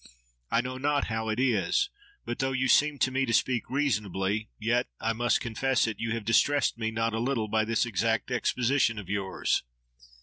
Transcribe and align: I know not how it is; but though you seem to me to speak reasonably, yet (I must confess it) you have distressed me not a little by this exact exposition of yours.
I 0.49 0.61
know 0.61 0.79
not 0.79 1.09
how 1.09 1.29
it 1.29 1.39
is; 1.39 1.91
but 2.25 2.39
though 2.39 2.53
you 2.53 2.67
seem 2.67 2.97
to 2.97 3.11
me 3.11 3.23
to 3.27 3.33
speak 3.33 3.69
reasonably, 3.69 4.49
yet 4.57 4.87
(I 4.99 5.13
must 5.13 5.41
confess 5.41 5.85
it) 5.85 5.99
you 5.99 6.09
have 6.13 6.25
distressed 6.25 6.75
me 6.75 6.89
not 6.89 7.13
a 7.13 7.19
little 7.19 7.47
by 7.47 7.65
this 7.65 7.85
exact 7.85 8.31
exposition 8.31 8.97
of 8.97 9.09
yours. 9.09 9.61